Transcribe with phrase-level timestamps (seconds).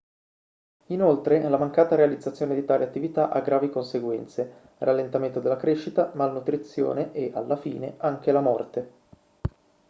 [0.87, 7.29] inoltre la mancata realizzazione di tali attività ha gravi conseguenze rallentamento della crescita malnutrizione e
[7.35, 8.91] alla fine anche la morte